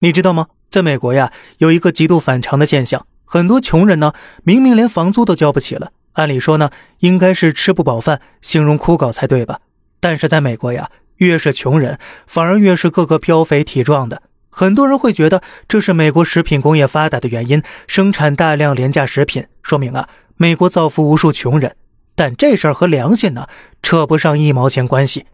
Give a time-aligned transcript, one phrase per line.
[0.00, 0.48] 你知道吗？
[0.68, 4.12] 在美国呀，有一个极度反常的现象，很多穷人呢，
[4.44, 9.60] 明明连房租都交不起了，按理说呢，应该是吃不饱饭，形容枯槁才对吧？
[9.98, 14.20] 但是在美国呀，越是穷人，反而越是个个膘肥体壮的。
[14.50, 21.74] 很多人会觉得这是美国食品工业发达的原因，生产大量廉价食品，说明啊，美国造福无数穷人。
[22.14, 23.46] 但这事儿和良心呢，
[23.82, 25.26] 扯不上一毛钱关系。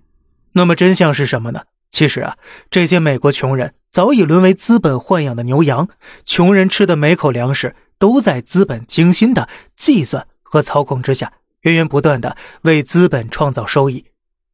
[0.53, 1.63] 那么真相是什么呢？
[1.93, 2.37] 其实啊，
[2.69, 3.75] 这些美国穷人。
[3.93, 5.87] 早已沦为资本豢养的牛羊，
[6.25, 14.07] 穷人吃的每口粮食都在资本精心的计算和操控之下，源源不断的为资本创造收益。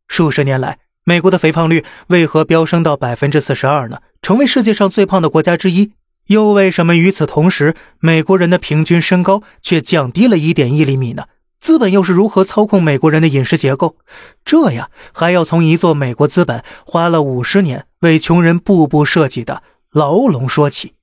[0.08, 3.98] 数十年来，美国的肥胖率为何飙升到百分之四十二呢？
[4.20, 5.92] 成为世界上最胖的国家之一。
[6.26, 11.26] 又为什么与此同时，美国人的平均身高却降低了一点一厘米呢？
[11.60, 13.96] 资本又是如何操控美国人的饮食结构？
[14.44, 20.94] 这呀，还要从一座美国资本花了五十年为穷人步步设计的牢笼说起。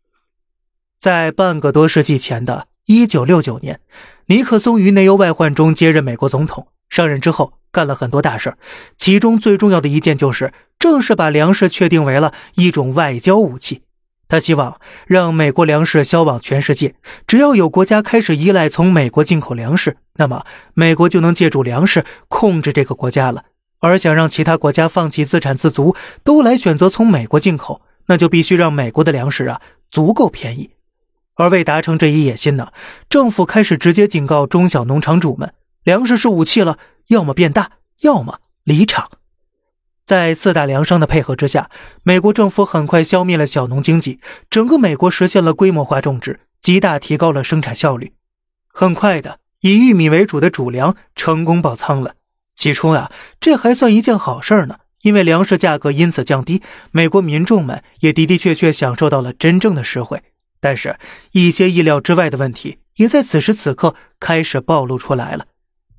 [0.99, 3.79] 在半个多世纪前的一九六九年，
[4.27, 6.67] 尼克松于内忧外患中接任美国总统。
[6.87, 8.55] 上任之后，干了很多大事
[8.95, 13.81] 其中最重要的一件就是，正式把粮食确定为了一种外交武器。
[14.27, 16.95] 他希望让美国粮食销往全世界。
[17.27, 23.43] 只要有国家开始依赖从美国进口粮食，那么美国就能借助粮食控制这个国家了。
[23.79, 30.71] 而想让其他国家放弃自产自足，都来选择从美国进口，那就必须让美国的粮食啊足够便宜。
[31.35, 32.70] 而为达成这一野心呢，
[33.09, 35.53] 政府开始直接警告中小农场主们：
[35.84, 39.12] 粮食是武器了，要么变大，要么离场。
[40.05, 41.70] 在四大粮商的配合之下，
[42.03, 44.20] 美国政府很快消灭了小农经济，
[44.51, 48.13] 整个美国实现了规模化种植，极大提高了生产效率。
[48.67, 52.13] 很快的，以玉米为主的主粮成功爆仓了。
[52.53, 60.21] 起初啊，这还算一件好事呢，因为粮食价格因此降低，美国民众们也的的确确享受到了真正的实惠。
[60.62, 60.99] 但是，
[61.31, 65.45] 一些意料之外的问题也在此时此刻开始暴露出来了。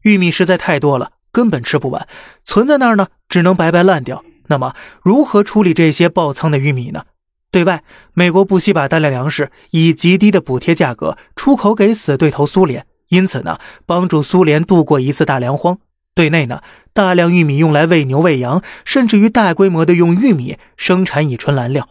[0.03, 1.11] 玉米实在太多了。
[1.37, 2.09] 根本吃不完，
[2.45, 4.25] 存在那儿呢，只能白白烂掉。
[4.47, 7.05] 那么，如何处理这些爆仓的玉米呢？
[7.51, 7.83] 对外，
[8.15, 15.77] 美国不惜把大量粮食以极低的补贴价格出口给死对头苏联，因此呢，帮助苏联度过一次大粮荒。
[16.15, 16.63] 对内呢，
[16.95, 21.87] 大量玉米用来喂牛喂羊，甚至于大规模的用玉米生产乙醇燃料。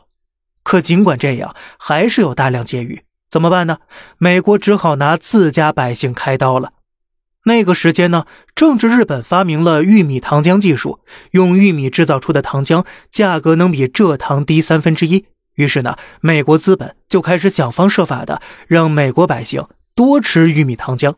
[0.63, 3.78] 可尽管这样，还是有大量结余，怎么办呢？
[4.17, 6.72] 美国只好拿自家百姓开刀了。
[7.47, 8.25] 那个时间呢，
[8.56, 11.00] 正值日本发明了玉米糖浆技术，
[11.31, 15.25] 用玉米制造出的糖浆价格能比蔗糖低三分之一。
[15.53, 19.63] 于是呢，美国资本就开始想方设法的让美国百姓
[19.94, 21.13] 多吃玉米糖浆。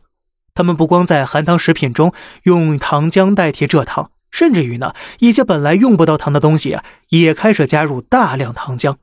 [0.54, 2.12] 他们不光在含糖食品中
[2.42, 8.96] 用糖浆代替蔗糖，甚至于呢，一些本来用不到糖的东西啊，也开始加入大量糖浆。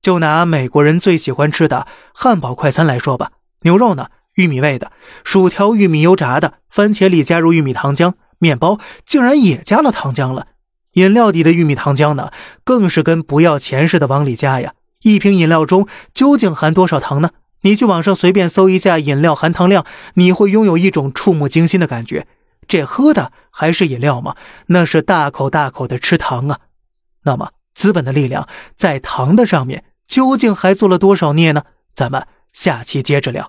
[0.00, 4.08] 就拿美国人最喜欢吃的汉堡快餐来说吧，牛肉呢？
[4.36, 4.92] 玉米味的
[5.24, 10.46] 薯条，玉米油炸的番茄里加入玉米糖浆，面包竟然也加了糖浆了。
[10.92, 12.30] 饮料底的玉米糖浆呢，
[12.64, 14.72] 更是跟不要钱似的往里加呀。
[15.02, 17.30] 一瓶饮料中究竟含多少糖呢？
[17.62, 22.26] 你去网上随便搜一下饮料含糖量，你会拥有一种触目惊心的感觉。
[22.68, 24.36] 这喝的还是饮料吗？
[24.66, 26.60] 那是大口大口的吃糖啊。
[27.24, 31.62] 那么资本的力量在糖的上面究竟还做了多少孽呢？
[31.94, 33.48] 咱们下期接着聊。